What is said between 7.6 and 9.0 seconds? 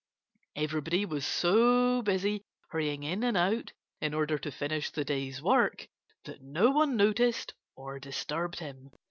or disturbed him.